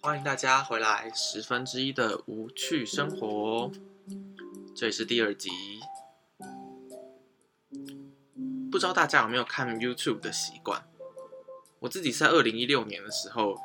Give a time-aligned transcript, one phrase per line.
[0.00, 3.72] 欢迎大家回来十分之一的无趣生活，
[4.76, 5.50] 这里是第二集。
[8.70, 10.88] 不知道大家有没有看 YouTube 的习惯？
[11.80, 13.58] 我自己在二零一六年的时候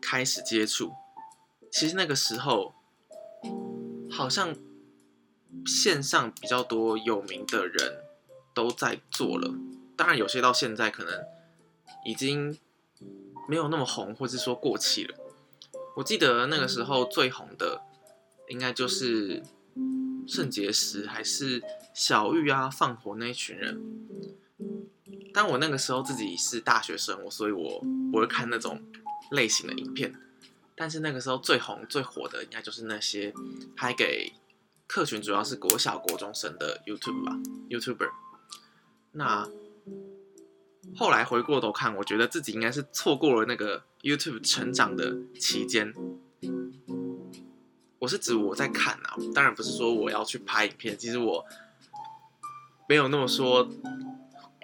[0.00, 0.94] 开始接触，
[1.70, 2.72] 其实那个时候
[4.10, 4.56] 好像
[5.66, 8.02] 线上比较多有名的人
[8.54, 9.52] 都在做了，
[9.98, 11.12] 当然有些到现在可能
[12.04, 12.56] 已经
[13.48, 15.14] 没有那么红，或是说过气了。
[15.96, 17.82] 我记得那个时候最红的，
[18.48, 19.42] 应该就是
[20.28, 21.60] 圣洁石还是
[21.92, 23.82] 小玉啊放火那一群人。
[25.34, 27.80] 但我那个时候自己是大学生，我所以我
[28.12, 28.80] 不会看那种
[29.32, 30.14] 类型的影片。
[30.76, 33.34] 但是那个时候最红最火的，应该就是那些
[33.76, 34.32] 拍给
[34.86, 37.36] 客群主要是国小国中生的 YouTube 吧
[37.68, 38.10] ，YouTuber。
[39.12, 39.48] 那
[40.98, 45.94] 后来回过头看，我觉得自己应该是错过了那个 YouTube 成长的期间。
[48.00, 50.98] 我是指我在看啊，当然不是说我要去拍影片。
[50.98, 51.46] 其实我
[52.88, 53.70] 没有那么说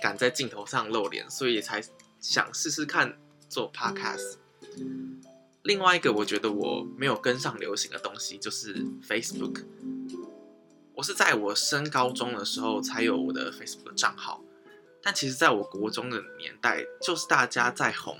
[0.02, 1.80] 敢在镜头上露脸，所以才
[2.18, 3.16] 想试试看
[3.48, 4.38] 做 Podcast。
[5.62, 9.62] 另外一个我觉得我没有跟上流行的东西就是 Facebook。
[10.94, 14.43] 我是在我升高中的时候才有我的 Facebook 账号。
[15.04, 18.18] 但其实，在我国中的年代，就是大家在红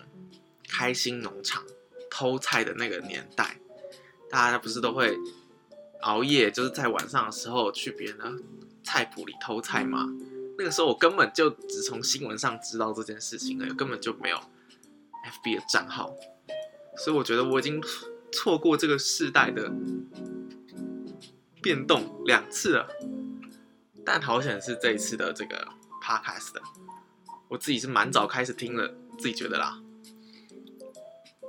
[0.69, 1.65] 开心农场
[2.11, 3.59] 偷菜的那个年代，
[4.29, 5.17] 大家不是都会
[6.03, 8.31] 熬夜，就是在晚上的时候去别人的
[8.83, 10.07] 菜圃里偷菜吗？
[10.59, 16.15] 那个时候我根本就只从新闻上知道这件事情了，根本就没有 FB 的账号，
[16.99, 17.83] 所以我觉得我已经
[18.31, 19.73] 错过这个世代的
[21.62, 22.89] 变动两次了。
[24.05, 25.67] 但好险是这一次的这个。
[26.05, 26.60] Podcast 的，
[27.48, 29.80] 我自己是蛮早开始听了，自己觉得啦。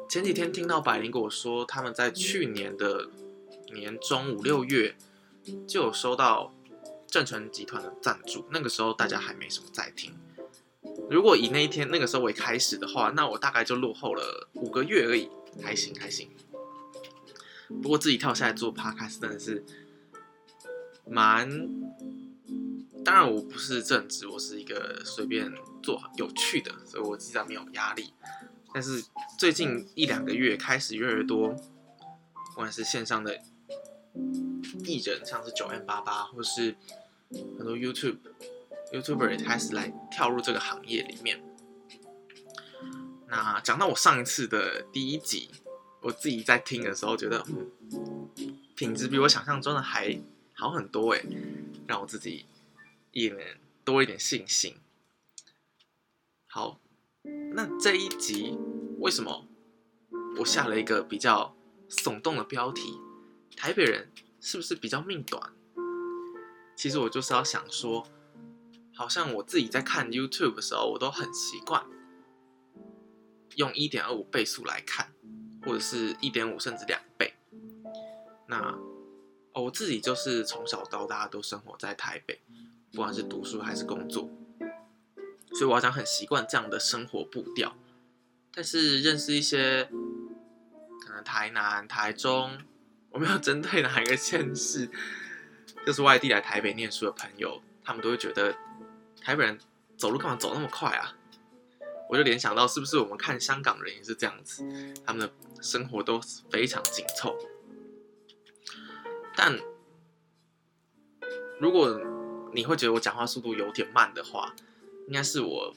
[0.07, 3.09] 前几天听到百灵跟我说，他们在去年的
[3.73, 4.95] 年中五六月
[5.67, 6.53] 就有收到
[7.05, 10.17] 正成集团的赞助，那个时候大家还没什么在听。
[11.09, 15.29] 如果以那一天那个时候为开始的话，那我大概就落后了五个月而已，
[15.61, 16.29] 还行还行。
[17.83, 19.65] 不过自己跳下来做 Podcast 真的是
[21.05, 21.84] 蛮。
[23.05, 28.11] 当然我不是正职，我是一个随便做有趣的，所以我自然没有压力。
[28.73, 29.05] 但是
[29.38, 33.39] 最近一两个月开始越来越多，不管是线上的
[34.83, 36.75] 艺人，像是九 M 八八，或是
[37.29, 38.17] 很多 YouTube
[38.91, 41.41] YouTuber 也开始来跳入这个行业里面。
[43.27, 45.51] 那讲到我上一次的第一集，
[46.01, 47.69] 我自己在听的时候觉得，嗯，
[48.75, 50.19] 品质比我想象中的还
[50.53, 51.23] 好很多哎，
[51.88, 52.47] 让我自己。
[53.15, 54.75] 一点多一点信心。
[56.47, 56.81] 好，
[57.53, 58.57] 那这一集
[58.99, 59.47] 为什么
[60.37, 61.55] 我下了一个比较
[61.89, 62.99] 耸动的标题？
[63.55, 64.11] 台北人
[64.41, 65.53] 是不是比较命短？
[66.75, 68.05] 其实我就是要想说，
[68.93, 71.85] 好像我自己在看 YouTube 的时候，我都很习惯
[73.55, 75.13] 用一点二五倍速来看，
[75.61, 77.33] 或者是一点五甚至两倍。
[78.49, 78.77] 那
[79.53, 82.41] 我自己就是从小到大都生活在台北。
[82.95, 84.29] 不管是读书还是工作，
[85.50, 87.75] 所以我好像很习惯这样的生活步调。
[88.53, 89.89] 但是认识一些
[91.06, 92.57] 可能台南、台中，
[93.09, 94.89] 我没有针对哪一个县市，
[95.85, 98.56] 就是外地来台北念书的朋友，他们都会觉得
[99.22, 99.59] 台北人
[99.97, 101.17] 走路干嘛走那么快啊？
[102.09, 104.63] 我就联想到是不是我们看香港人也是这样子，
[105.06, 107.35] 他们的生活都非常紧凑。
[109.35, 109.59] 但
[111.59, 112.00] 如果
[112.55, 114.55] 你会觉得我讲话速度有点慢的话，
[115.07, 115.75] 应该是我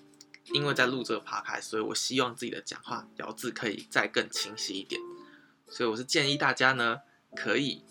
[0.53, 5.01] 因为在录这个 p o 所以我希望自己的讲话咬字可以再更清晰一点。
[5.67, 7.01] 所以我是建议大家呢，
[7.35, 7.83] 可以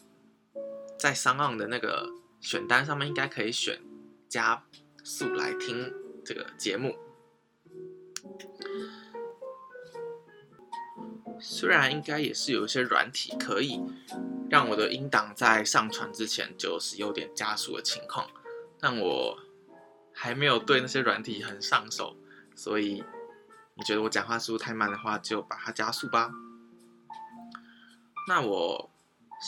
[0.97, 2.09] 在商岸的那个
[2.39, 3.81] 选单上面，应该可以选
[4.29, 4.63] 加
[5.03, 5.93] 速来听
[6.25, 6.97] 这个节目。
[11.39, 13.79] 虽然应该也是有一些软体可以
[14.49, 18.27] 让我的音档在上传之前就是有点加速的情况。
[18.79, 19.37] 但我
[20.13, 22.15] 还没有对那些软体很上手，
[22.55, 23.03] 所以
[23.75, 26.31] 你觉得我讲话速度太慢的话，就把它加速吧。
[28.27, 28.89] 那我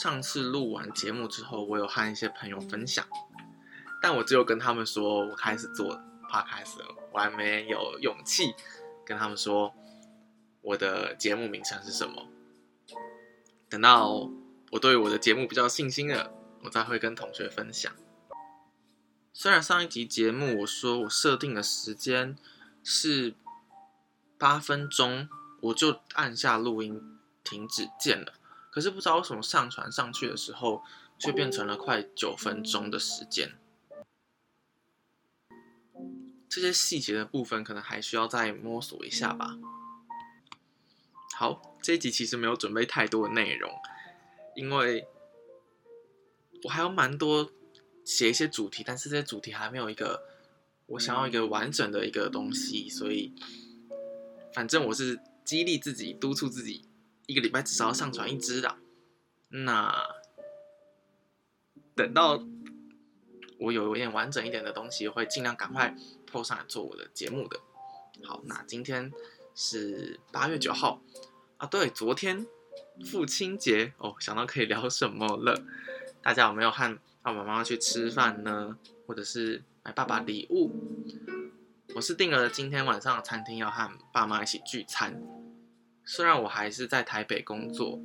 [0.01, 3.05] 上次录完节目之后，我有和一些朋友分享，
[4.01, 5.99] 但我只有跟他们说我开始做
[6.29, 8.53] podcast 了，我还没有勇气
[9.05, 9.73] 跟他们说
[10.61, 12.27] 我的节目名称是什么。
[13.67, 14.29] 等到
[14.71, 16.31] 我对我的节目比较信心了，
[16.63, 17.91] 我再会跟同学分享。
[19.33, 22.37] 虽然上一集节目我说我设定的时间
[22.83, 23.35] 是
[24.37, 25.29] 八分钟，
[25.61, 28.33] 我就按下录音停止键了。
[28.71, 30.83] 可是不知道为什么上传上去的时候，
[31.17, 33.57] 却变成了快九分钟的时间。
[36.47, 39.57] 这些细节的部分可能还需要再摸索一下吧。
[41.35, 43.71] 好，这一集其实没有准备太多的内容，
[44.55, 45.07] 因为
[46.63, 47.51] 我还有蛮多
[48.09, 50.23] 写一些主题，但是这些主题还没有一个
[50.87, 53.31] 我想要一个完整的一个东西，所以
[54.53, 56.85] 反正我是激励自己、督促自己，
[57.27, 58.77] 一个礼拜至少要上传一支的。
[59.49, 59.93] 那
[61.93, 62.43] 等到
[63.59, 65.95] 我有一点完整一点的东西，会尽量赶快。
[66.31, 67.59] 破上来做我的节目的，
[68.23, 69.11] 好，那今天
[69.55, 71.01] 是八月九号
[71.57, 72.45] 啊，对，昨天
[73.03, 75.59] 父亲节哦，想到可以聊什么了？
[76.21, 78.75] 大家有没有和爸爸妈妈去吃饭呢？
[79.05, 80.71] 或者是买爸爸礼物？
[81.93, 85.21] 我是订了今天晚上餐厅，要和爸妈一起聚餐。
[86.03, 88.01] 虽然我还是在台北工作，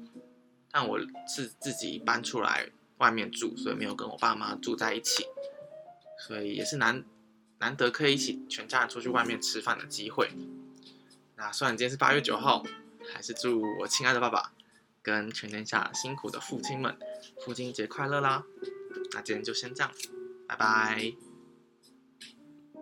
[0.71, 2.69] 但我是自己搬出来
[2.99, 5.25] 外面住，所以没有跟我爸妈住在一起，
[6.19, 7.03] 所以也是难。
[7.61, 10.29] 难得可以一起全家人出去外面吃饭的机会。
[11.37, 12.62] 那虽然今天是八月九号，
[13.11, 14.53] 还是祝我亲爱的爸爸
[15.00, 16.94] 跟全天下辛苦的父亲们
[17.43, 18.44] 父亲节快乐啦！
[19.12, 19.91] 那今天就先这样，
[20.46, 21.34] 拜拜。